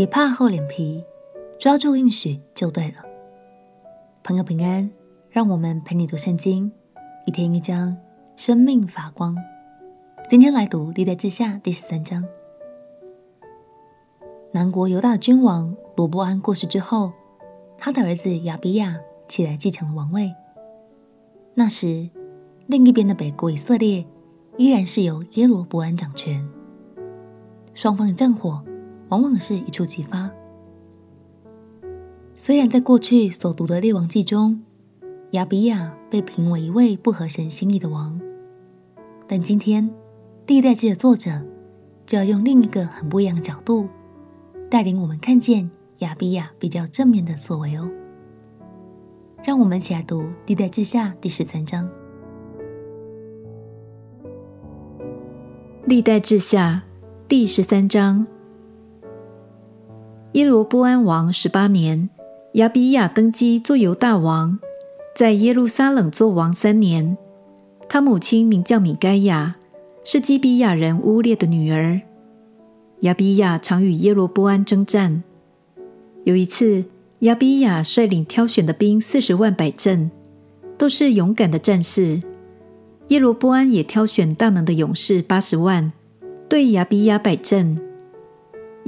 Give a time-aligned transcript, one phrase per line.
[0.00, 1.04] 别怕厚脸皮，
[1.58, 3.04] 抓住应许就对了。
[4.22, 4.90] 朋友平安，
[5.28, 6.72] 让我们陪你读圣经，
[7.26, 7.98] 一天一章，
[8.34, 9.36] 生命发光。
[10.26, 12.24] 今天来读历代志下第十三章。
[14.52, 17.12] 南国犹大君王罗波安过世之后，
[17.76, 18.98] 他的儿子亚比亚
[19.28, 20.34] 起来继承了王位。
[21.52, 22.08] 那时，
[22.68, 24.06] 另一边的北国以色列
[24.56, 26.48] 依然是由耶罗波安掌权。
[27.74, 28.64] 双方的战火
[29.10, 30.30] 往往是一触即发。
[32.34, 34.62] 虽然在过去所读的列王记中，
[35.32, 38.18] 亚比亚被评为一位不合神心意的王，
[39.26, 39.90] 但今天
[40.46, 41.30] 历代志的作者
[42.06, 43.88] 就要用另一个很不一样的角度，
[44.70, 47.90] 带领我们看见亚比亚比较正面的作为哦。
[49.42, 51.88] 让我们一起来读历代志下第十三章。
[55.86, 56.82] 历代志下
[57.26, 58.26] 第十三章：
[60.34, 62.08] 耶罗波安王十八年，
[62.52, 64.60] 亚比亚登基做犹大王，
[65.12, 67.18] 在耶路撒冷做王三年。
[67.88, 69.56] 他母亲名叫米该亚，
[70.04, 72.00] 是基比亚人乌列的女儿。
[73.00, 75.24] 亚比亚常与耶罗波安征战。
[76.22, 76.84] 有一次，
[77.20, 80.12] 亚比亚率领挑选的兵四十万摆阵，
[80.78, 82.22] 都是勇敢的战士。
[83.08, 85.92] 耶罗波安也挑选大能的勇士八十万，
[86.48, 87.89] 对亚比亚摆阵。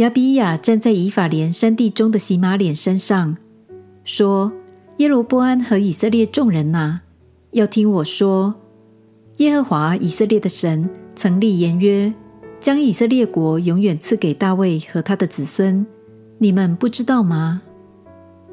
[0.00, 3.36] 亚比亚站在以法莲山地中的洗马脸山上，
[4.02, 4.50] 说
[4.96, 7.02] ：“耶罗波安和以色列众人哪，
[7.50, 8.54] 要听我说。
[9.36, 12.12] 耶和华以色列的神曾立言约，
[12.60, 15.86] 将以色列国永远赐给大卫和他的子孙。
[16.38, 17.60] 你们不知道吗？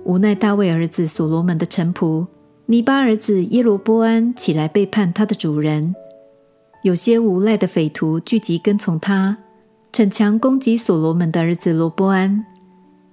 [0.04, 2.28] 无奈大卫儿子所罗门的臣仆。”
[2.70, 5.95] 尼巴儿子耶罗波安起来背叛他的主人，
[6.84, 9.38] 有些无赖的匪徒聚集跟从他，
[9.98, 12.45] 逞强攻击所罗门的儿子罗波安。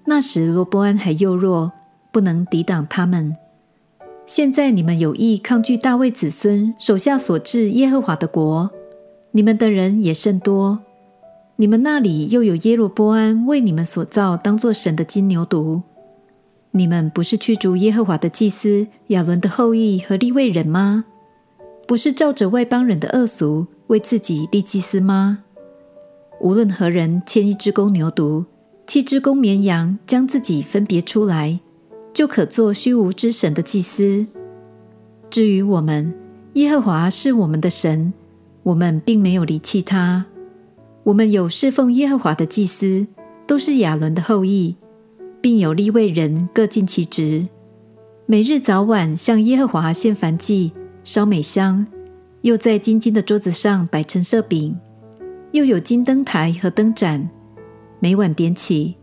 [0.04, 1.72] 那时罗波安还幼弱，
[2.12, 3.34] 不能抵挡他们。
[4.26, 8.70] 现在你们有意抗拒大卫子孙手下所治耶和华的国，
[9.30, 10.80] 你们的人也甚多。
[11.56, 15.80] 你们那里又有耶罗波安为你们所造当作神的金牛犊。
[16.72, 21.06] 你们不是驱逐耶和华的祭司亚伦的后裔和立位人吗？
[21.88, 25.43] 不是照着外邦人的恶俗为自己立祭司吗？
[26.44, 28.44] 无论何人牵一只公牛犊、
[28.86, 31.58] 七只公绵羊，将自己分别出来，
[32.12, 34.26] 就可做虚无之神的祭司。
[35.30, 36.12] 至于我们，
[36.52, 38.12] 耶和华是我们的神，
[38.62, 40.26] 我们并没有离弃他。
[41.04, 43.06] 我们有侍奉耶和华的祭司，
[43.46, 44.76] 都是亚伦的后裔。
[45.40, 47.48] 并有利未人各尽其职，
[48.26, 50.72] 每日早晚向耶和华献燔祭、
[51.04, 51.86] 烧美香，
[52.42, 54.74] 又在金金的桌子上摆陈设饼，
[55.54, 57.30] 又有金灯台和灯盏，
[58.00, 58.96] 每晚点起。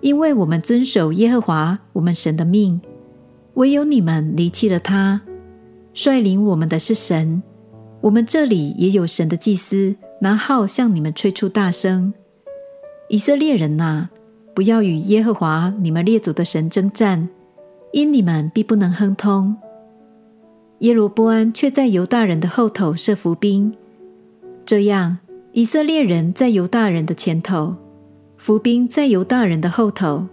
[0.00, 2.80] 因为我们遵守耶和华我们神的命，
[3.52, 5.20] 唯有你们离弃了他。
[5.92, 7.42] 率领我们的是神，
[8.00, 12.14] 我们这里也有神的祭司拿号向你们吹出大声。
[13.10, 14.08] 以色列人哪！
[14.54, 17.28] 不要与耶和华你们列祖的神争战，
[17.92, 19.54] 因你们必不能亨通。
[20.78, 23.74] 耶罗波安却在犹大人的后头设伏兵，
[24.64, 25.18] 这样
[25.52, 27.74] 以色列人在犹大人的前头，
[28.36, 30.26] 伏兵在犹大人的后头。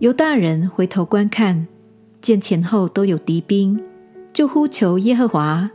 [0.00, 1.68] 犹大人回头观看，
[2.20, 3.80] 见前后都有敌兵，
[4.32, 5.70] 就呼求耶和华，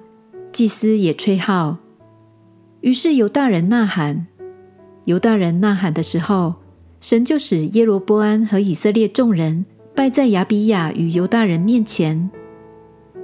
[0.51, 1.77] 祭司也吹号。
[2.81, 4.27] 于是犹大人呐喊，
[5.06, 6.56] 犹大人呐喊的时候。
[7.00, 12.31] 神就使耶罗波安和以色列众人败在亚比亚与犹大人面前。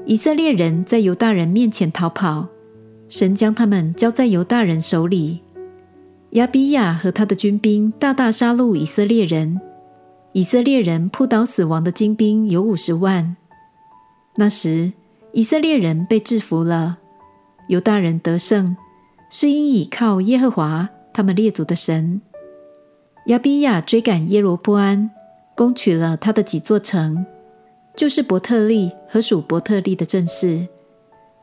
[0.06, 2.48] 以色列人在犹大人面前逃跑，
[3.14, 5.40] 神将他们交在犹大人手里。
[6.32, 9.62] 亚比亚和他的军兵大大杀戮以色列人，
[10.32, 13.36] 以色列人扑倒死亡的精兵有五十万。
[14.36, 14.94] 那时
[15.32, 16.98] 以色列人被制服了，
[17.68, 18.76] 犹大人得胜，
[19.30, 22.20] 是因倚靠耶和华他们列祖的神。
[23.28, 25.12] 亚比亚追赶耶罗波安，
[25.54, 27.24] 攻取了他的几座城，
[27.96, 30.68] 就是伯特利和属伯特利的阵势，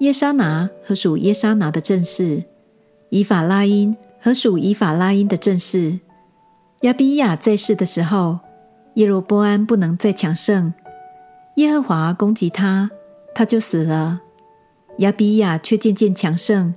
[0.01, 2.45] 耶沙拿和属耶沙拿的阵势，
[3.11, 6.01] 以法拉音和属以法拉音的阵势。
[6.81, 8.39] 亚比亚在世的时候，
[8.95, 10.73] 耶罗波安不能再强盛，
[11.57, 12.91] 耶和华攻击他，
[13.35, 14.23] 他就死了。
[15.01, 16.75] 亚比亚却渐渐强盛，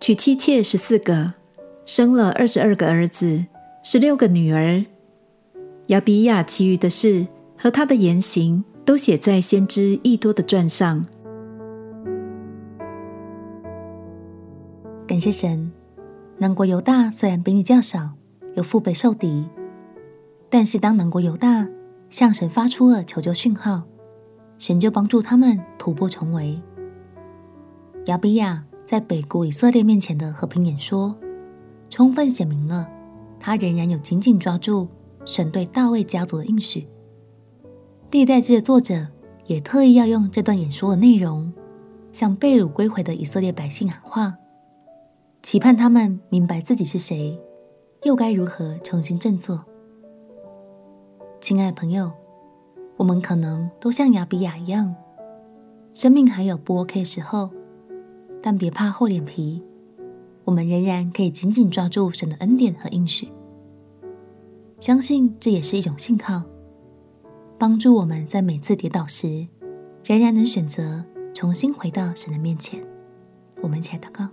[0.00, 1.34] 娶妻妾十四个，
[1.84, 3.44] 生了二十二个儿子。
[3.82, 4.82] 十六个女儿，
[5.88, 7.26] 亚比亚其余的事
[7.58, 11.04] 和他的言行，都写在先知益多的传上。
[15.06, 15.70] 感谢神，
[16.38, 18.12] 南国犹大虽然兵力较少，
[18.54, 19.48] 又腹背受敌，
[20.48, 21.68] 但是当南国犹大
[22.08, 23.82] 向神发出了求救讯号，
[24.58, 26.62] 神就帮助他们突破重围。
[28.06, 31.14] 亚比亚在北国以色列面前的和平演说，
[31.90, 32.88] 充分显明了
[33.38, 34.88] 他仍然有紧紧抓住
[35.24, 36.86] 神对大卫家族的应许。
[38.12, 39.08] 历代志的作者
[39.46, 41.52] 也特意要用这段演说的内容，
[42.12, 44.36] 向被掳归回的以色列百姓喊话，
[45.42, 47.38] 期盼他们明白自己是谁，
[48.04, 49.64] 又该如何重新振作。
[51.40, 52.10] 亲爱的朋友。
[52.98, 54.94] 我们可能都像亚比亚一样，
[55.92, 57.50] 生命还有不 OK 的时候，
[58.40, 59.60] 但别怕厚脸皮，
[60.44, 63.28] 我们仍然可以紧紧抓住神的恩典和应许，
[64.78, 66.44] 相信这也是一种信号，
[67.58, 69.48] 帮助我们在每次跌倒时，
[70.04, 71.04] 仍然能选择
[71.34, 72.86] 重新回到神的面前。
[73.62, 74.28] 我们一起来祷告：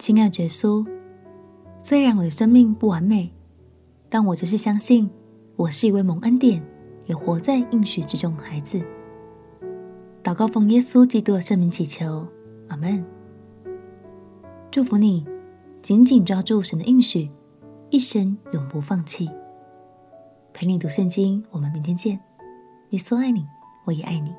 [0.00, 0.86] 亲爱的耶稣，
[1.82, 3.30] 虽然我的生命不完美，
[4.08, 5.10] 但我就是相信
[5.56, 6.64] 我是一位蒙恩典。
[7.04, 8.80] 也活在应许之中的，孩子。
[10.22, 12.26] 祷告奉耶稣基督的圣名祈求，
[12.68, 13.04] 阿门。
[14.70, 15.26] 祝福你，
[15.82, 17.28] 紧紧抓住神的应许，
[17.90, 19.28] 一生永不放弃。
[20.54, 22.18] 陪你读圣经，我们明天见。
[22.90, 23.44] 耶稣爱你，
[23.84, 24.32] 我也爱你。